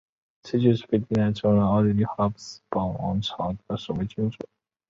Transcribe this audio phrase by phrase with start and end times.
[0.41, 4.39] 此举使费迪南成为了奥地利哈布斯堡皇朝的首位君主。